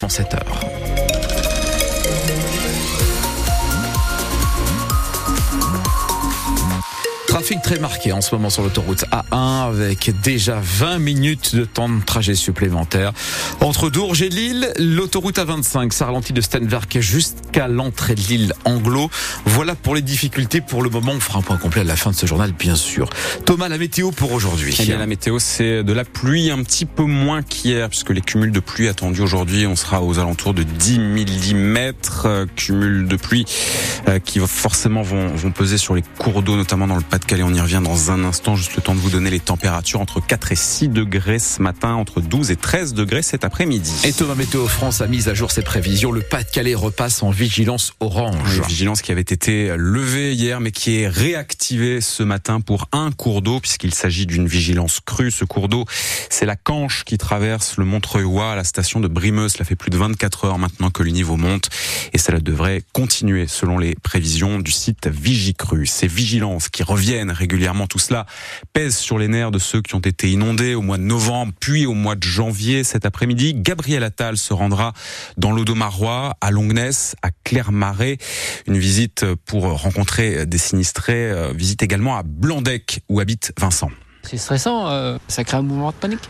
dans 0.00 0.08
cette 0.08 0.32
heure. 0.32 0.60
Très 7.56 7.78
marqué 7.78 8.12
en 8.12 8.20
ce 8.20 8.34
moment 8.34 8.50
sur 8.50 8.62
l'autoroute 8.62 9.06
A1 9.10 9.68
avec 9.68 10.12
déjà 10.20 10.58
20 10.62 10.98
minutes 10.98 11.56
de 11.56 11.64
temps 11.64 11.88
de 11.88 12.04
trajet 12.04 12.34
supplémentaire. 12.34 13.12
Entre 13.60 13.88
Dourges 13.88 14.20
et 14.20 14.28
Lille, 14.28 14.70
l'autoroute 14.78 15.38
A25 15.38 15.90
ça 15.92 16.06
ralentit 16.06 16.34
de 16.34 16.42
Stenwerk 16.42 17.00
jusqu'à 17.00 17.66
l'entrée 17.66 18.14
de 18.14 18.20
l'île 18.20 18.52
Anglo. 18.66 19.10
Voilà 19.46 19.74
pour 19.74 19.94
les 19.94 20.02
difficultés 20.02 20.60
pour 20.60 20.82
le 20.82 20.90
moment. 20.90 21.12
On 21.12 21.20
fera 21.20 21.38
un 21.38 21.42
point 21.42 21.56
complet 21.56 21.80
à 21.80 21.84
la 21.84 21.96
fin 21.96 22.10
de 22.10 22.16
ce 22.16 22.26
journal, 22.26 22.52
bien 22.52 22.76
sûr. 22.76 23.08
Thomas, 23.46 23.68
la 23.68 23.78
météo 23.78 24.10
pour 24.10 24.32
aujourd'hui. 24.32 24.76
Eh 24.78 24.86
la 24.86 25.06
météo, 25.06 25.38
c'est 25.38 25.82
de 25.82 25.92
la 25.94 26.04
pluie 26.04 26.50
un 26.50 26.62
petit 26.62 26.84
peu 26.84 27.04
moins 27.04 27.42
qu'hier, 27.42 27.88
puisque 27.88 28.10
les 28.10 28.20
cumuls 28.20 28.52
de 28.52 28.60
pluie 28.60 28.88
attendus 28.88 29.22
aujourd'hui, 29.22 29.66
on 29.66 29.74
sera 29.74 30.02
aux 30.02 30.18
alentours 30.18 30.52
de 30.52 30.64
10 30.64 30.98
mm. 30.98 31.92
Cumuls 32.56 33.08
de 33.08 33.16
pluie 33.16 33.46
euh, 34.06 34.18
qui 34.18 34.38
forcément 34.40 35.02
vont, 35.02 35.28
vont 35.28 35.50
peser 35.50 35.78
sur 35.78 35.94
les 35.94 36.04
cours 36.18 36.42
d'eau, 36.42 36.54
notamment 36.56 36.86
dans 36.86 36.96
le 36.96 37.02
pas 37.02 37.18
On 37.42 37.54
y 37.54 37.60
revient 37.60 37.80
dans 37.82 38.10
un 38.10 38.24
instant. 38.24 38.56
Juste 38.56 38.76
le 38.76 38.82
temps 38.82 38.94
de 38.94 39.00
vous 39.00 39.10
donner 39.10 39.30
les 39.30 39.40
températures 39.40 40.00
entre 40.00 40.20
4 40.20 40.52
et 40.52 40.56
6 40.56 40.88
degrés 40.88 41.38
ce 41.38 41.62
matin, 41.62 41.94
entre 41.94 42.20
12 42.20 42.50
et 42.50 42.56
13 42.56 42.94
degrés 42.94 43.22
cet 43.22 43.44
après-midi. 43.44 43.92
Et 44.04 44.12
Thomas 44.12 44.34
Météo 44.34 44.66
France 44.66 45.00
a 45.00 45.06
mis 45.06 45.28
à 45.28 45.34
jour 45.34 45.50
ses 45.50 45.62
prévisions. 45.62 46.12
Le 46.12 46.22
Pas-de-Calais 46.22 46.74
repasse 46.74 47.22
en 47.22 47.30
vigilance 47.30 47.92
orange. 48.00 48.58
Une 48.58 48.64
vigilance 48.64 49.02
qui 49.02 49.12
avait 49.12 49.20
été 49.20 49.74
levée 49.76 50.34
hier, 50.34 50.60
mais 50.60 50.70
qui 50.70 51.00
est 51.00 51.08
réactivée 51.08 52.00
ce 52.00 52.22
matin 52.22 52.60
pour 52.60 52.88
un 52.92 53.10
cours 53.10 53.42
d'eau, 53.42 53.60
puisqu'il 53.60 53.94
s'agit 53.94 54.26
d'une 54.26 54.46
vigilance 54.46 55.00
crue. 55.04 55.30
Ce 55.30 55.44
cours 55.44 55.68
d'eau, 55.68 55.84
c'est 56.30 56.46
la 56.46 56.56
Canche 56.56 57.04
qui 57.04 57.18
traverse 57.18 57.76
le 57.76 57.84
Montreuil 57.84 58.18
à 58.40 58.56
la 58.56 58.64
station 58.64 59.00
de 59.00 59.08
Brimeux. 59.08 59.48
Cela 59.48 59.64
fait 59.64 59.76
plus 59.76 59.90
de 59.90 59.96
24 59.96 60.44
heures 60.44 60.58
maintenant 60.58 60.90
que 60.90 61.02
le 61.02 61.10
niveau 61.10 61.36
monte, 61.36 61.70
et 62.12 62.18
cela 62.18 62.40
devrait 62.40 62.82
continuer 62.92 63.46
selon 63.46 63.78
les 63.78 63.94
prévisions 63.94 64.58
du 64.58 64.72
site 64.72 65.08
Vigicru. 65.08 65.86
Ces 65.86 66.06
vigilances 66.06 66.68
qui 66.68 66.82
reviennent 66.82 67.27
régulièrement. 67.30 67.86
Tout 67.86 67.98
cela 67.98 68.26
pèse 68.72 68.96
sur 68.96 69.18
les 69.18 69.28
nerfs 69.28 69.50
de 69.50 69.58
ceux 69.58 69.82
qui 69.82 69.94
ont 69.94 70.00
été 70.00 70.30
inondés 70.30 70.74
au 70.74 70.82
mois 70.82 70.98
de 70.98 71.02
novembre, 71.02 71.52
puis 71.60 71.86
au 71.86 71.94
mois 71.94 72.14
de 72.14 72.22
janvier. 72.22 72.84
Cet 72.84 73.06
après-midi, 73.06 73.54
Gabriel 73.54 74.02
Attal 74.04 74.36
se 74.36 74.52
rendra 74.52 74.92
dans 75.36 75.52
l'Audomarois, 75.52 76.34
à 76.40 76.50
Longness, 76.50 77.16
à 77.22 77.30
Clermarais. 77.44 78.18
Une 78.66 78.78
visite 78.78 79.24
pour 79.46 79.64
rencontrer 79.64 80.46
des 80.46 80.58
sinistrés. 80.58 81.30
Euh, 81.30 81.52
visite 81.52 81.82
également 81.82 82.16
à 82.16 82.22
Blandec, 82.22 83.00
où 83.08 83.20
habite 83.20 83.52
Vincent. 83.58 83.90
C'est 84.22 84.36
stressant, 84.36 84.88
euh, 84.88 85.16
ça 85.28 85.44
crée 85.44 85.56
un 85.56 85.62
mouvement 85.62 85.90
de 85.90 85.96
panique. 85.96 86.28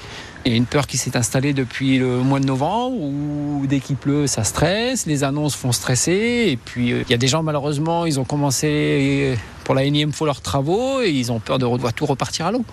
Il 0.48 0.52
y 0.52 0.54
a 0.54 0.56
une 0.56 0.64
peur 0.64 0.86
qui 0.86 0.96
s'est 0.96 1.14
installée 1.14 1.52
depuis 1.52 1.98
le 1.98 2.22
mois 2.22 2.40
de 2.40 2.46
novembre 2.46 2.96
où 2.98 3.66
dès 3.68 3.80
qu'il 3.80 3.96
pleut, 3.96 4.26
ça 4.26 4.44
stresse, 4.44 5.04
les 5.04 5.22
annonces 5.22 5.54
font 5.54 5.72
stresser. 5.72 6.46
Et 6.48 6.56
puis 6.56 6.90
euh, 6.90 7.02
il 7.06 7.10
y 7.10 7.14
a 7.14 7.18
des 7.18 7.28
gens, 7.28 7.42
malheureusement, 7.42 8.06
ils 8.06 8.18
ont 8.18 8.24
commencé 8.24 9.36
pour 9.64 9.74
la 9.74 9.84
énième 9.84 10.10
fois 10.10 10.26
leurs 10.26 10.40
travaux 10.40 11.02
et 11.02 11.10
ils 11.10 11.30
ont 11.30 11.38
peur 11.38 11.58
de 11.58 11.66
voir 11.66 11.92
tout 11.92 12.06
repartir 12.06 12.46
à 12.46 12.52
l'eau. 12.52 12.64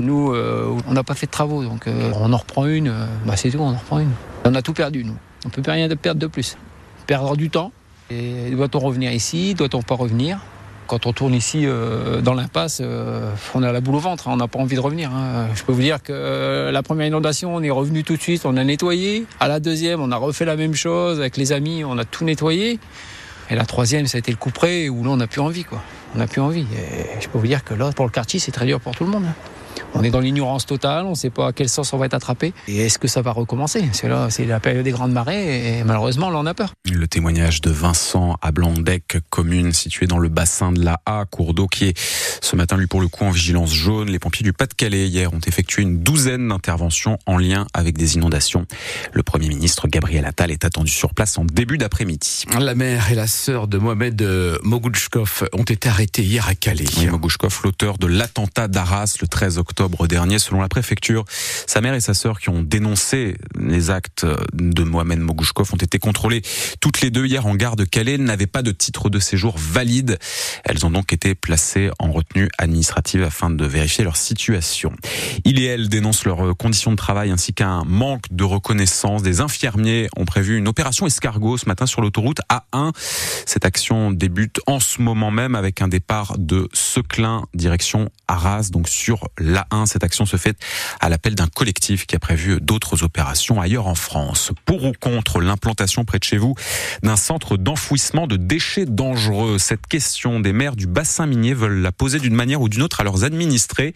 Nous, 0.00 0.32
euh, 0.32 0.76
on 0.88 0.92
n'a 0.92 1.04
pas 1.04 1.14
fait 1.14 1.26
de 1.26 1.30
travaux, 1.30 1.62
donc 1.62 1.86
euh, 1.86 2.10
on 2.16 2.32
en 2.32 2.36
reprend 2.36 2.66
une, 2.66 2.92
bah, 3.24 3.36
c'est 3.36 3.50
tout, 3.50 3.58
on 3.58 3.68
en 3.68 3.78
reprend 3.78 4.00
une. 4.00 4.10
On 4.44 4.56
a 4.56 4.62
tout 4.62 4.72
perdu, 4.72 5.04
nous. 5.04 5.16
On 5.44 5.50
ne 5.50 5.52
peut 5.52 5.62
plus 5.62 5.70
rien 5.70 5.88
perdre 5.90 6.20
de 6.20 6.26
plus. 6.26 6.56
Perdre 7.06 7.36
du 7.36 7.48
temps. 7.48 7.70
Et 8.10 8.50
doit-on 8.50 8.80
revenir 8.80 9.12
ici 9.12 9.54
Doit-on 9.54 9.82
pas 9.82 9.94
revenir? 9.94 10.40
Quand 10.88 11.06
on 11.06 11.12
tourne 11.12 11.34
ici 11.34 11.66
euh, 11.66 12.20
dans 12.20 12.34
l'impasse, 12.34 12.80
euh, 12.82 13.30
on 13.54 13.62
a 13.62 13.70
la 13.70 13.80
boule 13.80 13.96
au 13.96 14.00
ventre, 14.00 14.26
hein, 14.26 14.32
on 14.32 14.36
n'a 14.36 14.48
pas 14.48 14.58
envie 14.58 14.74
de 14.74 14.80
revenir. 14.80 15.12
Hein. 15.12 15.48
Je 15.54 15.62
peux 15.62 15.72
vous 15.72 15.82
dire 15.82 16.02
que 16.02 16.12
euh, 16.12 16.72
la 16.72 16.82
première 16.82 17.06
inondation, 17.06 17.54
on 17.54 17.62
est 17.62 17.70
revenu 17.70 18.02
tout 18.02 18.16
de 18.16 18.22
suite, 18.22 18.44
on 18.44 18.56
a 18.56 18.64
nettoyé. 18.64 19.26
À 19.38 19.46
la 19.46 19.60
deuxième, 19.60 20.00
on 20.00 20.10
a 20.10 20.16
refait 20.16 20.46
la 20.46 20.56
même 20.56 20.74
chose 20.74 21.20
avec 21.20 21.36
les 21.36 21.52
amis, 21.52 21.84
on 21.84 21.98
a 21.98 22.04
tout 22.04 22.24
nettoyé. 22.24 22.80
Et 23.50 23.54
la 23.54 23.64
troisième, 23.64 24.06
ça 24.06 24.16
a 24.16 24.18
été 24.18 24.32
le 24.32 24.36
coup 24.36 24.50
où 24.50 25.04
là, 25.04 25.10
on 25.10 25.16
n'a 25.16 25.26
plus 25.26 25.40
envie. 25.40 25.64
On 26.14 26.18
n'a 26.18 26.26
plus 26.26 26.40
envie. 26.40 26.66
Je 27.20 27.28
peux 27.28 27.38
vous 27.38 27.46
dire 27.46 27.64
que 27.64 27.74
là, 27.74 27.92
pour 27.92 28.04
le 28.04 28.10
quartier, 28.10 28.40
c'est 28.40 28.52
très 28.52 28.66
dur 28.66 28.80
pour 28.80 28.94
tout 28.94 29.04
le 29.04 29.10
monde. 29.10 29.24
Hein. 29.26 29.34
On 29.94 30.04
est 30.04 30.10
dans 30.10 30.20
l'ignorance 30.20 30.66
totale, 30.66 31.06
on 31.06 31.10
ne 31.10 31.14
sait 31.14 31.30
pas 31.30 31.48
à 31.48 31.52
quel 31.52 31.68
sens 31.68 31.92
on 31.92 31.98
va 31.98 32.06
être 32.06 32.14
attrapé. 32.14 32.52
Et 32.68 32.86
est-ce 32.86 32.98
que 32.98 33.08
ça 33.08 33.22
va 33.22 33.32
recommencer? 33.32 33.84
C'est 33.92 34.08
là, 34.08 34.28
c'est 34.30 34.44
la 34.44 34.60
période 34.60 34.84
des 34.84 34.90
grandes 34.90 35.12
marées 35.12 35.78
et 35.78 35.84
malheureusement, 35.84 36.30
là, 36.30 36.38
on 36.38 36.46
a 36.46 36.54
peur. 36.54 36.74
Le 36.84 37.08
témoignage 37.08 37.60
de 37.62 37.70
Vincent 37.70 38.36
à 38.42 38.52
Blandec, 38.52 39.18
commune 39.30 39.72
située 39.72 40.06
dans 40.06 40.18
le 40.18 40.28
bassin 40.28 40.72
de 40.72 40.84
la 40.84 41.00
A, 41.06 41.24
cours 41.24 41.54
d'eau 41.54 41.66
qui 41.66 41.86
est 41.86 41.98
ce 41.98 42.54
matin, 42.54 42.76
lui, 42.76 42.86
pour 42.86 43.00
le 43.00 43.08
coup, 43.08 43.24
en 43.24 43.30
vigilance 43.30 43.72
jaune. 43.72 44.08
Les 44.08 44.18
pompiers 44.18 44.44
du 44.44 44.52
Pas-de-Calais, 44.52 45.08
hier, 45.08 45.32
ont 45.32 45.40
effectué 45.46 45.82
une 45.82 46.02
douzaine 46.02 46.48
d'interventions 46.48 47.18
en 47.26 47.38
lien 47.38 47.66
avec 47.72 47.96
des 47.96 48.16
inondations. 48.16 48.66
Le 49.12 49.22
Premier 49.22 49.48
ministre 49.48 49.88
Gabriel 49.88 50.26
Attal 50.26 50.50
est 50.50 50.64
attendu 50.64 50.90
sur 50.90 51.14
place 51.14 51.38
en 51.38 51.44
début 51.44 51.78
d'après-midi. 51.78 52.44
La 52.58 52.74
mère 52.74 53.10
et 53.10 53.14
la 53.14 53.26
sœur 53.26 53.68
de 53.68 53.78
Mohamed 53.78 54.20
euh, 54.20 54.58
Mogouchkov 54.62 55.48
ont 55.52 55.64
été 55.64 55.88
arrêtés 55.88 56.22
hier 56.22 56.46
à 56.46 56.54
Calais. 56.54 56.84
Oui, 56.98 57.06
Mogouchkov, 57.06 57.60
l'auteur 57.64 57.98
de 57.98 58.06
l'attentat 58.06 58.68
d'Arras 58.68 59.16
le 59.20 59.26
13 59.26 59.58
octobre 59.58 59.77
octobre 59.78 60.08
dernier, 60.08 60.40
selon 60.40 60.60
la 60.60 60.68
préfecture. 60.68 61.24
Sa 61.68 61.80
mère 61.80 61.94
et 61.94 62.00
sa 62.00 62.12
sœur 62.12 62.40
qui 62.40 62.48
ont 62.48 62.62
dénoncé 62.62 63.36
les 63.56 63.90
actes 63.90 64.26
de 64.52 64.82
Mohamed 64.82 65.20
Mogouchkov 65.20 65.72
ont 65.72 65.76
été 65.76 66.00
contrôlées 66.00 66.42
toutes 66.80 67.00
les 67.00 67.12
deux 67.12 67.26
hier 67.26 67.46
en 67.46 67.54
gare 67.54 67.76
de 67.76 67.84
Calais, 67.84 68.18
n'avaient 68.18 68.48
pas 68.48 68.62
de 68.62 68.72
titre 68.72 69.08
de 69.08 69.20
séjour 69.20 69.54
valide. 69.56 70.18
Elles 70.64 70.84
ont 70.84 70.90
donc 70.90 71.12
été 71.12 71.36
placées 71.36 71.90
en 72.00 72.10
retenue 72.10 72.48
administrative 72.58 73.22
afin 73.22 73.50
de 73.50 73.64
vérifier 73.64 74.02
leur 74.02 74.16
situation. 74.16 74.92
Il 75.44 75.60
et 75.60 75.66
elle 75.66 75.88
dénoncent 75.88 76.24
leurs 76.24 76.56
conditions 76.56 76.90
de 76.90 76.96
travail 76.96 77.30
ainsi 77.30 77.54
qu'un 77.54 77.84
manque 77.84 78.24
de 78.32 78.42
reconnaissance. 78.42 79.22
Des 79.22 79.40
infirmiers 79.40 80.08
ont 80.16 80.24
prévu 80.24 80.58
une 80.58 80.66
opération 80.66 81.06
escargot 81.06 81.56
ce 81.56 81.66
matin 81.66 81.86
sur 81.86 82.00
l'autoroute 82.00 82.40
A1. 82.50 82.90
Cette 83.46 83.64
action 83.64 84.10
débute 84.10 84.58
en 84.66 84.80
ce 84.80 85.00
moment 85.00 85.30
même 85.30 85.54
avec 85.54 85.82
un 85.82 85.88
départ 85.88 86.34
de 86.36 86.68
Seclin 86.72 87.44
direction 87.54 88.10
Arras, 88.26 88.70
donc 88.72 88.88
sur 88.88 89.28
la 89.38 89.67
cette 89.86 90.04
action 90.04 90.26
se 90.26 90.36
fait 90.36 90.56
à 91.00 91.08
l'appel 91.08 91.34
d'un 91.34 91.46
collectif 91.46 92.06
qui 92.06 92.16
a 92.16 92.18
prévu 92.18 92.58
d'autres 92.60 93.02
opérations 93.02 93.60
ailleurs 93.60 93.86
en 93.86 93.94
France. 93.94 94.52
Pour 94.64 94.84
ou 94.84 94.92
contre 94.98 95.40
l'implantation 95.40 96.04
près 96.04 96.18
de 96.18 96.24
chez 96.24 96.38
vous 96.38 96.54
d'un 97.02 97.16
centre 97.16 97.56
d'enfouissement 97.56 98.26
de 98.26 98.36
déchets 98.36 98.86
dangereux? 98.86 99.58
Cette 99.58 99.86
question 99.86 100.40
des 100.40 100.52
maires 100.52 100.76
du 100.76 100.86
bassin 100.86 101.26
minier 101.26 101.54
veulent 101.54 101.80
la 101.80 101.92
poser 101.92 102.18
d'une 102.18 102.34
manière 102.34 102.60
ou 102.60 102.68
d'une 102.68 102.82
autre 102.82 103.00
à 103.00 103.04
leurs 103.04 103.24
administrés. 103.24 103.94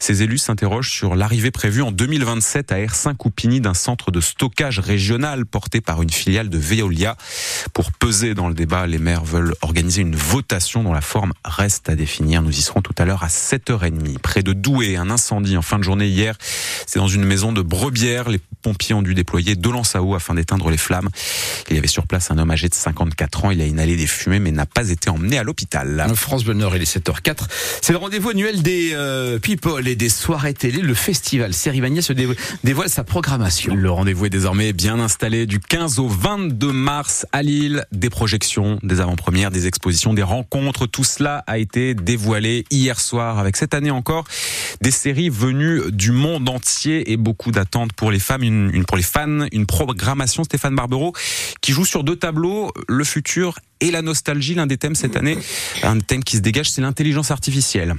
Ces 0.00 0.22
élus 0.22 0.38
s'interrogent 0.38 0.90
sur 0.90 1.14
l'arrivée 1.14 1.50
prévue 1.50 1.82
en 1.82 1.92
2027 1.92 2.72
à 2.72 2.76
R5-Coupigny 2.76 3.60
d'un 3.60 3.74
centre 3.74 4.10
de 4.10 4.20
stockage 4.20 4.78
régional 4.78 5.46
porté 5.46 5.80
par 5.80 6.02
une 6.02 6.10
filiale 6.10 6.48
de 6.48 6.58
Veolia. 6.58 7.16
Pour 7.72 7.92
peser 7.92 8.34
dans 8.34 8.48
le 8.48 8.54
débat, 8.54 8.86
les 8.86 8.98
maires 8.98 9.24
veulent 9.24 9.54
organiser 9.62 10.02
une 10.02 10.16
votation 10.16 10.82
dont 10.82 10.92
la 10.92 11.00
forme 11.00 11.32
reste 11.44 11.88
à 11.88 11.96
définir. 11.96 12.42
Nous 12.42 12.56
y 12.56 12.62
serons 12.62 12.82
tout 12.82 12.94
à 12.98 13.04
l'heure 13.04 13.24
à 13.24 13.28
7h30. 13.28 14.18
Près 14.18 14.42
de 14.42 14.52
Douai, 14.52 14.96
un 14.96 15.10
incendie 15.14 15.56
en 15.56 15.62
fin 15.62 15.78
de 15.78 15.84
journée 15.84 16.08
hier. 16.08 16.36
C'est 16.86 16.98
dans 16.98 17.08
une 17.08 17.24
maison 17.24 17.52
de 17.52 17.62
Brebière. 17.62 18.28
Les 18.28 18.40
pompiers 18.62 18.94
ont 18.94 19.02
dû 19.02 19.14
déployer 19.14 19.54
deux 19.54 19.72
lances 19.72 19.96
à 19.96 20.02
eau 20.02 20.14
afin 20.14 20.34
d'éteindre 20.34 20.70
les 20.70 20.76
flammes. 20.76 21.08
Il 21.70 21.76
y 21.76 21.78
avait 21.78 21.86
sur 21.86 22.06
place 22.06 22.30
un 22.30 22.38
homme 22.38 22.50
âgé 22.50 22.68
de 22.68 22.74
54 22.74 23.44
ans. 23.46 23.50
Il 23.50 23.60
a 23.60 23.66
inhalé 23.66 23.96
des 23.96 24.06
fumées 24.06 24.38
mais 24.38 24.50
n'a 24.50 24.66
pas 24.66 24.90
été 24.90 25.10
emmené 25.10 25.38
à 25.38 25.42
l'hôpital. 25.42 26.06
France 26.14 26.44
Bonheur, 26.44 26.76
il 26.76 26.82
est 26.82 26.96
7h04. 26.96 27.44
C'est 27.80 27.92
le 27.92 27.98
rendez-vous 27.98 28.30
annuel 28.30 28.62
des 28.62 28.90
euh, 28.94 29.38
people 29.38 29.86
et 29.86 29.96
des 29.96 30.08
soirées 30.08 30.54
télé. 30.54 30.80
Le 30.80 30.94
festival 30.94 31.54
Sérimania 31.54 32.02
se 32.02 32.12
dévoile 32.12 32.88
sa 32.88 33.04
programmation. 33.04 33.74
Le 33.74 33.90
rendez-vous 33.90 34.26
est 34.26 34.30
désormais 34.30 34.72
bien 34.72 34.98
installé 34.98 35.46
du 35.46 35.60
15 35.60 35.98
au 35.98 36.08
22 36.08 36.72
mars 36.72 37.26
à 37.32 37.42
Lille. 37.42 37.84
Des 37.92 38.10
projections, 38.10 38.78
des 38.82 39.00
avant-premières, 39.00 39.50
des 39.50 39.66
expositions, 39.66 40.14
des 40.14 40.22
rencontres. 40.22 40.86
Tout 40.86 41.04
cela 41.04 41.44
a 41.46 41.58
été 41.58 41.94
dévoilé 41.94 42.64
hier 42.70 43.00
soir 43.00 43.38
avec 43.38 43.56
cette 43.56 43.74
année 43.74 43.90
encore 43.90 44.24
des 44.80 44.90
séries 45.04 45.28
venues 45.28 45.82
du 45.92 46.12
monde 46.12 46.48
entier 46.48 47.12
et 47.12 47.18
beaucoup 47.18 47.50
d'attentes 47.50 47.92
pour 47.92 48.10
les 48.10 48.18
femmes, 48.18 48.42
une, 48.42 48.86
pour 48.86 48.96
les 48.96 49.02
fans, 49.02 49.46
une 49.52 49.66
programmation 49.66 50.44
Stéphane 50.44 50.74
Barbero 50.74 51.12
qui 51.60 51.72
joue 51.72 51.84
sur 51.84 52.04
deux 52.04 52.16
tableaux, 52.16 52.72
le 52.88 53.04
futur 53.04 53.58
et 53.82 53.90
la 53.90 54.00
nostalgie. 54.00 54.54
L'un 54.54 54.66
des 54.66 54.78
thèmes 54.78 54.94
cette 54.94 55.16
année, 55.16 55.36
un 55.82 55.98
thème 55.98 56.24
qui 56.24 56.38
se 56.38 56.40
dégage, 56.40 56.70
c'est 56.70 56.80
l'intelligence 56.80 57.30
artificielle. 57.30 57.94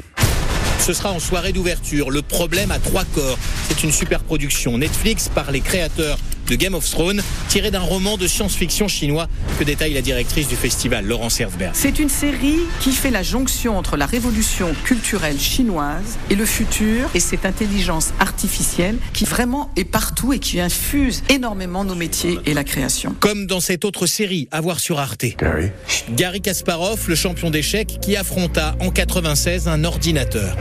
Ce 0.80 0.94
sera 0.94 1.12
en 1.12 1.20
soirée 1.20 1.54
d'ouverture. 1.54 2.10
Le 2.10 2.24
problème 2.24 2.72
à 2.72 2.80
trois 2.80 3.06
corps. 3.06 3.38
C'est 3.68 3.84
une 3.84 3.92
super 3.92 4.24
production 4.24 4.80
Netflix 4.80 5.30
par 5.30 5.52
les 5.52 5.62
créateurs 5.62 6.18
de 6.48 6.56
Game 6.56 6.76
of 6.76 6.90
Thrones, 6.90 7.22
tiré 7.50 7.72
d'un 7.72 7.80
roman 7.80 8.18
de 8.18 8.28
science-fiction 8.28 8.88
chinois 8.88 9.28
que 9.58 9.64
détaille 9.64 9.94
la 9.94 10.02
directrice 10.02 10.48
du 10.48 10.56
festival, 10.56 11.06
Laurence 11.06 11.40
Herzberg. 11.40 11.72
C'est 11.74 12.00
une 12.00 12.10
série 12.10 12.60
qui 12.82 12.92
fait 12.92 13.10
la 13.10 13.24
jonction 13.24 13.78
entre 13.78 13.98
la 13.98 14.06
révolution 14.06 14.74
culturelle 14.84 15.40
chinoise 15.40 16.18
et 16.30 16.36
le 16.36 16.46
futur 16.46 17.10
et 17.16 17.20
cette 17.20 17.46
intelligence 17.46 18.14
artificielle 18.20 18.98
qui 19.14 19.26
vraiment 19.26 19.72
est 19.76 19.86
partout 19.86 20.34
et 20.34 20.40
qui 20.40 20.60
infuse 20.60 21.24
énormément 21.30 21.84
nos 21.84 21.96
métiers 21.96 22.38
et 22.46 22.54
la 22.54 22.64
création. 22.64 23.16
Comme 23.20 23.48
dans 23.48 23.60
cette 23.60 23.86
autre 23.86 24.06
série, 24.06 24.48
à 24.52 24.62
voir 24.62 24.80
sur 24.80 25.00
Arte. 25.00 25.26
Gary? 25.38 25.72
Gary 26.12 26.42
Kasparov, 26.42 27.08
le 27.08 27.16
champion 27.16 27.50
d'échecs, 27.50 27.98
qui 28.02 28.16
affronta 28.16 28.76
en 28.80 28.92
96 28.92 29.68
un 29.68 29.84
ordinateur. 29.84 30.56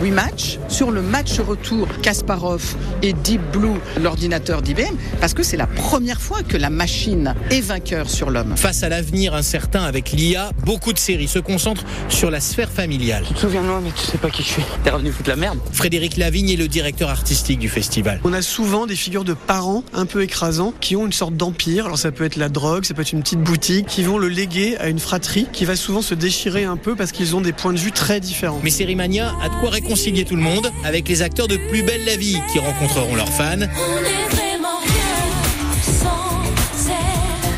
Rematch 0.00 0.58
sur 0.68 0.90
le 0.90 1.02
match 1.02 1.40
retour 1.40 1.88
Kasparov 2.02 2.76
et 3.02 3.12
Deep 3.12 3.40
Blue, 3.52 3.80
l'ordinateur 4.00 4.62
Deep 4.62 4.75
parce 5.20 5.34
que 5.34 5.42
c'est 5.42 5.56
la 5.56 5.66
première 5.66 6.20
fois 6.20 6.42
que 6.42 6.56
la 6.56 6.70
machine 6.70 7.34
est 7.50 7.60
vainqueur 7.60 8.10
sur 8.10 8.30
l'homme. 8.30 8.56
Face 8.56 8.82
à 8.82 8.88
l'avenir 8.88 9.34
incertain 9.34 9.82
avec 9.82 10.12
l'IA, 10.12 10.50
beaucoup 10.64 10.92
de 10.92 10.98
séries 10.98 11.28
se 11.28 11.38
concentrent 11.38 11.84
sur 12.08 12.30
la 12.30 12.40
sphère 12.40 12.70
familiale. 12.70 13.24
Tu 13.26 13.34
te 13.34 13.40
souviens 13.40 13.62
de 13.62 13.68
moi, 13.68 13.80
mais 13.82 13.90
tu 13.90 14.04
sais 14.04 14.18
pas 14.18 14.30
qui 14.30 14.42
je 14.42 14.48
suis. 14.48 14.62
T'es 14.84 14.90
revenu 14.90 15.12
foutre 15.12 15.30
la 15.30 15.36
merde. 15.36 15.58
Frédéric 15.72 16.16
Lavigne 16.16 16.50
est 16.50 16.56
le 16.56 16.68
directeur 16.68 17.08
artistique 17.08 17.58
du 17.58 17.68
festival. 17.68 18.20
On 18.24 18.32
a 18.32 18.42
souvent 18.42 18.86
des 18.86 18.96
figures 18.96 19.24
de 19.24 19.34
parents 19.34 19.84
un 19.94 20.06
peu 20.06 20.22
écrasants 20.22 20.74
qui 20.80 20.96
ont 20.96 21.06
une 21.06 21.12
sorte 21.12 21.36
d'empire. 21.36 21.86
Alors 21.86 21.98
ça 21.98 22.12
peut 22.12 22.24
être 22.24 22.36
la 22.36 22.48
drogue, 22.48 22.84
ça 22.84 22.94
peut 22.94 23.02
être 23.02 23.12
une 23.12 23.22
petite 23.22 23.40
boutique, 23.40 23.86
qui 23.86 24.02
vont 24.02 24.18
le 24.18 24.28
léguer 24.28 24.76
à 24.78 24.88
une 24.88 24.98
fratrie 24.98 25.46
qui 25.52 25.64
va 25.64 25.76
souvent 25.76 26.02
se 26.02 26.14
déchirer 26.14 26.64
un 26.64 26.76
peu 26.76 26.94
parce 26.94 27.12
qu'ils 27.12 27.34
ont 27.34 27.40
des 27.40 27.52
points 27.52 27.72
de 27.72 27.78
vue 27.78 27.92
très 27.92 28.20
différents. 28.20 28.60
Mais 28.62 28.70
Sérimania 28.70 29.34
a 29.42 29.48
de 29.48 29.54
quoi 29.60 29.70
réconcilier 29.70 30.24
tout 30.24 30.36
le 30.36 30.42
monde 30.42 30.70
avec 30.84 31.08
les 31.08 31.22
acteurs 31.22 31.48
de 31.48 31.56
Plus 31.68 31.82
belle 31.82 32.04
la 32.04 32.16
vie 32.16 32.38
qui 32.52 32.58
rencontreront 32.58 33.16
leurs 33.16 33.28
fans. 33.28 33.66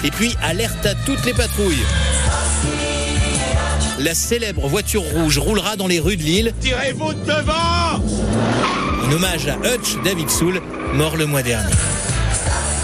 Et 0.09 0.11
puis 0.11 0.35
alerte 0.43 0.87
à 0.87 0.95
toutes 0.95 1.23
les 1.27 1.35
patrouilles. 1.35 1.85
La 3.99 4.15
célèbre 4.15 4.67
voiture 4.67 5.03
rouge 5.03 5.37
roulera 5.37 5.77
dans 5.77 5.87
les 5.87 6.01
rues 6.01 6.17
de 6.17 6.23
Lille. 6.23 6.55
Tirez-vous 6.63 7.13
devant 7.13 8.03
En 9.05 9.13
hommage 9.13 9.49
à 9.49 9.57
Hutch 9.57 10.03
David 10.05 10.31
Soul, 10.31 10.63
mort 10.95 11.19
le 11.19 11.27
mois 11.27 11.43
dernier. 11.43 11.75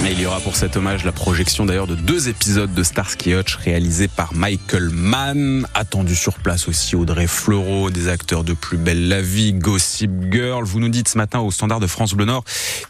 Il 0.06 0.20
y 0.20 0.26
aura 0.26 0.38
pour 0.38 0.54
cet 0.54 0.76
hommage 0.76 1.04
la 1.04 1.12
projection 1.12 1.64
d'ailleurs 1.64 1.86
de 1.86 1.94
deux 1.94 2.28
épisodes 2.28 2.72
de 2.72 2.82
Starsky 2.82 3.34
Hutch 3.34 3.56
réalisés 3.56 4.06
par 4.06 4.34
Michael 4.34 4.90
Mann. 4.90 5.66
Attendu 5.74 6.14
sur 6.14 6.34
place 6.34 6.68
aussi 6.68 6.94
Audrey 6.94 7.26
Fleurot, 7.26 7.90
des 7.90 8.08
acteurs 8.08 8.44
de 8.44 8.52
Plus 8.52 8.76
belle 8.76 9.08
la 9.08 9.22
vie, 9.22 9.54
Gossip 9.54 10.10
Girl. 10.30 10.62
Vous 10.64 10.78
nous 10.78 10.88
dites 10.90 11.08
ce 11.08 11.18
matin 11.18 11.40
au 11.40 11.50
standard 11.50 11.80
de 11.80 11.86
France 11.86 12.14
Bleu 12.14 12.26
Nord 12.26 12.44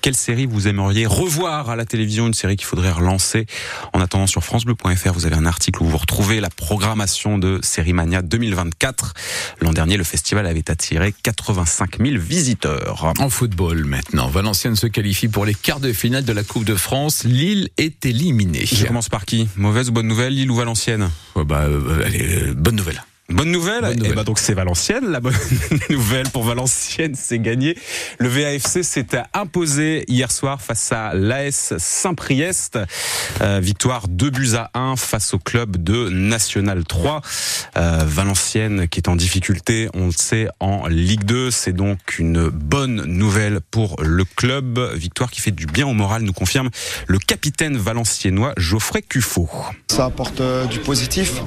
quelle 0.04 0.16
série 0.16 0.44
vous 0.44 0.68
aimeriez 0.68 1.06
revoir 1.06 1.70
à 1.70 1.76
la 1.76 1.86
télévision, 1.86 2.26
une 2.26 2.34
série 2.34 2.56
qu'il 2.56 2.66
faudrait 2.66 2.90
relancer. 2.90 3.46
En 3.94 4.02
attendant 4.02 4.26
sur 4.26 4.44
francebleu.fr, 4.44 5.12
vous 5.14 5.24
avez 5.24 5.36
un 5.36 5.46
article 5.46 5.82
où 5.82 5.86
vous 5.86 5.96
retrouvez 5.96 6.40
la 6.40 6.50
programmation 6.50 7.38
de 7.38 7.58
Série 7.62 7.94
Mania 7.94 8.20
2024. 8.20 9.14
L'an 9.62 9.72
dernier, 9.72 9.96
le 9.96 10.04
festival 10.04 10.46
avait 10.46 10.70
attiré 10.70 11.14
85 11.22 12.04
000 12.04 12.18
visiteurs. 12.18 13.14
En 13.18 13.30
football 13.30 13.84
maintenant, 13.84 14.28
Valenciennes 14.28 14.76
se 14.76 14.88
qualifie 14.88 15.28
pour 15.28 15.46
les 15.46 15.54
quarts 15.54 15.80
de 15.80 15.92
finale 15.94 16.24
de 16.24 16.32
la 16.34 16.42
Coupe 16.42 16.64
de 16.64 16.74
France. 16.74 17.03
Lille 17.24 17.68
est 17.76 18.06
éliminée. 18.06 18.64
Je 18.64 18.86
commence 18.86 19.08
par 19.08 19.24
qui? 19.24 19.48
Mauvaise 19.56 19.90
ou 19.90 19.92
bonne 19.92 20.08
nouvelle, 20.08 20.34
Lille 20.34 20.50
ou 20.50 20.54
Valenciennes? 20.56 21.10
Ouais, 21.34 21.44
bah, 21.44 21.64
euh, 21.64 22.04
allez, 22.04 22.22
euh, 22.22 22.54
bonne 22.54 22.76
nouvelle. 22.76 23.02
Bonne 23.30 23.50
nouvelle, 23.50 23.80
bonne 23.80 23.96
nouvelle. 23.96 24.12
Et 24.12 24.14
bah 24.14 24.22
donc 24.22 24.38
c'est 24.38 24.52
Valenciennes. 24.52 25.10
La 25.10 25.18
bonne 25.18 25.32
nouvelle 25.88 26.28
pour 26.28 26.44
Valenciennes, 26.44 27.14
c'est 27.16 27.38
gagné. 27.38 27.74
Le 28.18 28.28
VAFC 28.28 28.84
s'est 28.84 29.06
imposé 29.32 30.04
hier 30.08 30.30
soir 30.30 30.60
face 30.60 30.92
à 30.92 31.14
l'AS 31.14 31.72
Saint-Priest. 31.78 32.78
Euh, 33.40 33.60
victoire 33.60 34.08
2 34.08 34.28
buts 34.28 34.50
à 34.56 34.70
1 34.74 34.96
face 34.96 35.32
au 35.32 35.38
club 35.38 35.82
de 35.82 36.10
National 36.10 36.84
3. 36.84 37.22
Euh, 37.78 38.04
Valenciennes 38.06 38.88
qui 38.88 39.00
est 39.00 39.08
en 39.08 39.16
difficulté, 39.16 39.88
on 39.94 40.06
le 40.06 40.12
sait, 40.12 40.48
en 40.60 40.86
Ligue 40.86 41.24
2. 41.24 41.50
C'est 41.50 41.72
donc 41.72 42.18
une 42.18 42.48
bonne 42.50 43.04
nouvelle 43.06 43.60
pour 43.70 44.02
le 44.02 44.26
club. 44.26 44.78
Victoire 44.96 45.30
qui 45.30 45.40
fait 45.40 45.50
du 45.50 45.64
bien 45.64 45.86
au 45.86 45.94
moral, 45.94 46.22
nous 46.22 46.34
confirme 46.34 46.68
le 47.06 47.18
capitaine 47.18 47.78
valenciennois 47.78 48.52
Geoffrey 48.58 49.00
Cuffot. 49.00 49.48
Ça 49.90 50.04
apporte 50.04 50.42
euh, 50.42 50.66
du 50.66 50.78
positif. 50.78 51.40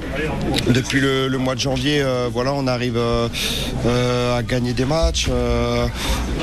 Depuis 0.66 0.98
le, 0.98 1.28
le 1.28 1.38
mois 1.38 1.54
de 1.54 1.60
janvier, 1.60 1.67
euh, 1.76 2.28
voilà, 2.32 2.52
on 2.54 2.66
arrive 2.66 2.96
euh, 2.96 3.28
euh, 3.86 4.38
à 4.38 4.42
gagner 4.42 4.72
des 4.72 4.84
matchs, 4.84 5.26
euh, 5.30 5.86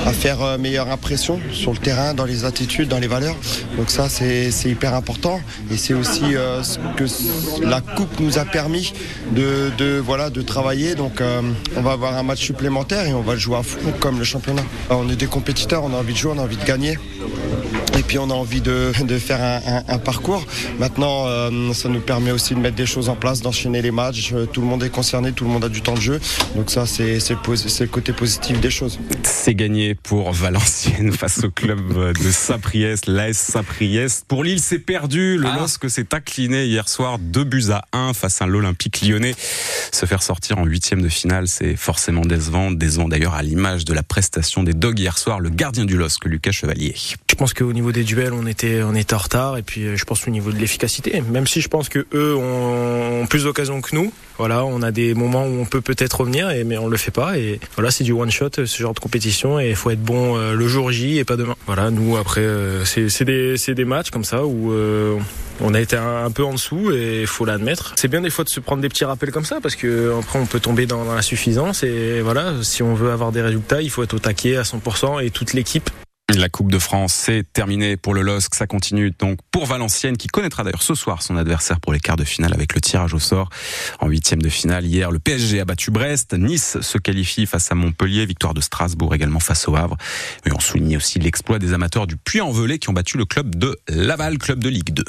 à 0.06 0.14
faire 0.14 0.42
euh, 0.42 0.58
meilleure 0.58 0.90
impression 0.90 1.40
sur 1.52 1.72
le 1.72 1.78
terrain, 1.78 2.14
dans 2.14 2.26
les 2.26 2.46
attitudes, 2.46 2.90
dans 2.90 3.00
les 3.00 3.08
valeurs. 3.08 3.36
Donc 3.78 3.90
ça, 3.90 4.10
c'est 4.10 4.52
hyper 4.66 4.94
important. 4.94 5.40
Et 5.72 5.78
c'est 5.78 5.94
aussi 5.94 6.36
euh, 6.36 6.64
ce 6.64 6.78
que 6.96 7.06
la 7.66 7.82
Coupe 7.82 8.20
nous 8.20 8.38
a 8.38 8.46
permis 8.46 8.94
de, 9.32 9.72
de 9.78 9.98
voilà, 9.98 10.30
de 10.30 10.42
travailler. 10.42 10.96
Donc 10.96 11.22
on 11.76 11.82
va 11.82 11.92
avoir 11.92 12.16
un 12.18 12.24
match 12.24 12.42
supplémentaire 12.42 13.06
et 13.08 13.14
on 13.14 13.22
va 13.22 13.34
le 13.34 13.40
jouer 13.40 13.58
à 13.58 13.64
fond 13.64 13.80
comme 14.00 14.20
le 14.20 14.26
championnat. 14.26 14.64
On 14.90 15.10
est 15.10 15.16
des 15.16 15.28
compétiteurs, 15.28 15.84
on 15.84 15.94
a 15.94 15.98
envie 15.98 16.14
de 16.14 16.18
jouer, 16.18 16.34
on 16.36 16.40
a 16.40 16.44
envie 16.44 16.58
de 16.58 16.66
gagner. 16.66 16.98
Et 17.98 18.04
puis 18.04 18.20
on 18.20 18.30
a 18.30 18.34
envie 18.34 18.62
de, 18.62 18.92
de 19.04 19.18
faire 19.18 19.62
un, 19.88 19.98
parcours. 19.98 20.46
Maintenant, 20.80 21.28
euh, 21.28 21.74
ça 21.74 21.88
nous 21.88 22.02
permet 22.02 22.32
aussi 22.32 22.54
de 22.54 22.60
mettre 22.60 22.76
des 22.76 22.86
choses 22.86 23.10
en 23.10 23.16
place, 23.16 23.42
d'enchaîner 23.42 23.82
les 23.82 23.92
matchs. 23.92 24.34
Tout 24.52 24.62
le 24.62 24.68
monde 24.68 24.84
est 24.84 24.90
concerné, 24.90 25.32
tout 25.32 25.46
le 25.46 25.50
monde 25.52 25.64
a 25.64 25.70
du 25.70 25.82
temps 25.82 25.94
de 25.94 26.02
jeu. 26.02 26.20
Donc 26.56 26.70
ça, 26.70 26.86
c'est 26.86 27.20
le 27.30 27.88
côté 27.88 28.12
positif 28.12 28.60
des 28.60 28.70
choses. 28.70 29.00
C'est 29.46 29.54
gagné 29.54 29.94
pour 29.94 30.32
Valenciennes 30.32 31.12
face 31.16 31.44
au 31.44 31.52
club 31.52 31.80
de 32.20 32.32
Saint-Priest, 32.32 33.06
l'AS 33.06 33.38
Saint-Priest. 33.38 34.26
Pour 34.28 34.44
Lille, 34.44 34.60
c'est 34.60 34.80
perdu. 34.80 35.38
Le 35.38 35.48
ah. 35.48 35.58
LOSC 35.60 35.88
s'est 35.88 36.16
incliné 36.16 36.66
hier 36.66 36.90
soir, 36.90 37.20
deux 37.20 37.44
buts 37.44 37.66
à 37.70 37.86
1 37.94 38.14
face 38.14 38.42
à 38.42 38.48
l'Olympique 38.48 39.04
lyonnais. 39.04 39.36
Se 39.92 40.08
faire 40.08 40.24
sortir 40.24 40.58
en 40.58 40.66
huitième 40.66 41.04
de 41.04 41.10
finale, 41.10 41.48
c'est 41.48 41.76
forcément 41.76 42.22
décevant. 42.22 42.72
Décevant 42.72 43.08
d'ailleurs 43.08 43.36
à 43.36 43.44
l'image 43.44 43.86
de 43.86 43.94
la 43.94 44.02
prestation 44.02 44.64
des 44.64 44.74
Dogs 44.74 44.98
hier 44.98 45.16
soir, 45.16 45.40
le 45.40 45.52
gardien 45.52 45.86
du 45.86 45.96
LOSC, 45.96 46.26
Lucas 46.26 46.52
Chevalier. 46.52 46.96
Je 47.30 47.36
pense 47.36 47.54
qu'au 47.54 47.72
niveau 47.72 47.92
des 47.92 48.04
duels, 48.04 48.34
on 48.34 48.48
était, 48.48 48.82
on 48.82 48.96
était 48.96 49.14
en 49.14 49.20
retard. 49.20 49.58
Et 49.60 49.62
puis, 49.62 49.96
je 49.96 50.06
pense 50.06 50.28
au 50.28 50.32
niveau 50.32 50.52
de 50.52 50.58
l'efficacité, 50.58 51.22
même 51.22 51.46
si 51.46 51.62
je 51.62 51.68
pense 51.68 51.88
que 51.88 52.08
eux 52.16 52.36
ont 52.36 53.28
plus 53.28 53.44
d'occasions 53.44 53.80
que 53.82 53.96
nous. 53.96 54.12
Voilà, 54.38 54.66
on 54.66 54.82
a 54.82 54.92
des 54.92 55.14
moments 55.14 55.46
où 55.46 55.62
on 55.62 55.66
peut 55.66 55.82
peut-être 55.82 56.22
revenir, 56.22 56.50
et, 56.50 56.64
mais 56.64 56.78
on 56.78 56.88
le 56.88 56.98
fait 56.98 57.12
pas. 57.12 57.38
Et 57.38 57.60
voilà, 57.76 57.92
c'est 57.92 58.04
du 58.04 58.12
one 58.12 58.32
shot, 58.32 58.50
ce 58.54 58.82
genre 58.82 58.94
de 58.94 59.00
compétition, 59.00 59.60
et 59.60 59.70
il 59.70 59.76
faut 59.76 59.92
être 59.92 60.04
bon 60.04 60.38
euh, 60.38 60.54
le 60.54 60.68
jour 60.68 60.92
J 60.92 61.18
et 61.18 61.24
pas 61.24 61.38
demain. 61.38 61.56
Voilà, 61.66 61.90
nous 61.90 62.18
après, 62.18 62.42
euh, 62.42 62.84
c'est 62.86 63.24
des, 63.24 63.56
des 63.58 63.86
matchs 63.86 64.10
comme 64.10 64.24
ça 64.24 64.46
où 64.46 64.72
euh, 64.72 65.18
on 65.62 65.74
a 65.74 65.80
été 65.80 65.96
un, 65.96 66.30
peu 66.32 66.44
en 66.44 66.54
dessous 66.54 66.92
et 66.92 67.22
il 67.22 67.28
faut 67.28 67.46
l'admettre. 67.46 67.94
C'est 67.96 68.08
bien 68.08 68.22
des 68.22 68.30
fois 68.30 68.44
de 68.44 68.50
se 68.50 68.60
prendre 68.60 68.82
des 68.82 68.90
petits 68.90 69.06
rappels 69.06 69.32
comme 69.32 69.46
ça 69.46 69.60
parce 69.62 69.76
que 69.76 70.14
après 70.20 70.40
on 70.40 70.46
peut 70.46 70.60
tomber 70.60 70.86
dans, 70.86 71.06
dans 71.06 71.16
la 71.16 71.22
suffisance 71.22 71.84
et 71.84 72.22
voilà, 72.22 72.54
si 72.62 72.84
on 72.84 72.94
veut 72.94 73.12
avoir 73.12 73.32
des 73.32 73.42
résultats, 73.42 73.82
il 73.82 73.90
faut 73.90 74.04
être 74.04 74.14
au 74.14 74.20
taquet 74.20 74.58
à 74.58 74.64
100% 74.64 75.24
et 75.24 75.32
toute 75.32 75.54
l'équipe 75.54 75.90
la 76.38 76.50
Coupe 76.50 76.72
de 76.72 76.80
France, 76.80 77.14
c'est 77.14 77.44
terminé 77.54 77.98
pour 77.98 78.14
le 78.14 78.22
LOSC. 78.22 78.56
Ça 78.56 78.68
continue 78.68 79.12
donc 79.18 79.40
pour 79.52 79.66
Valenciennes 79.66 80.18
qui 80.18 80.28
connaîtra 80.28 80.64
d'ailleurs 80.64 80.82
ce 80.82 80.96
soir 80.96 81.22
son 81.22 81.38
adversaire 81.38 81.80
pour 81.80 81.94
les 81.94 82.00
quarts 82.00 82.16
de 82.16 82.24
finale 82.24 82.54
avec 82.54 82.76
le 82.76 82.82
tirage 82.82 83.14
au 83.14 83.20
sort 83.20 83.50
en 84.00 84.08
huitième 84.08 84.42
de 84.42 84.50
finale. 84.50 84.86
Hier, 84.86 85.12
le 85.12 85.20
PSG 85.20 85.60
a 85.60 85.66
battu 85.66 85.92
Brest. 85.92 86.34
Nice 86.34 86.80
se 86.82 86.98
qualifie 86.98 87.46
face 87.46 87.72
à 87.72 87.76
Montpellier. 87.76 88.26
Victoire 88.26 88.54
de 88.54 88.62
Strasbourg 88.62 89.14
également 89.16 89.40
face 89.40 89.68
au 89.68 89.76
Havre. 89.76 89.98
Et 90.46 90.52
on 90.54 90.60
souligne 90.60 90.98
aussi 90.98 91.20
l'exploit 91.20 91.60
des 91.60 91.74
amateurs 91.74 92.08
du 92.08 92.18
Puy-en-Velay 92.18 92.80
qui 92.80 92.90
ont 92.90 92.94
battu 92.94 93.18
le 93.18 93.26
club 93.26 93.56
de 93.56 93.78
Laval, 93.88 94.38
club 94.38 94.60
de 94.60 94.70
Ligue 94.70 94.94
2. 94.94 95.04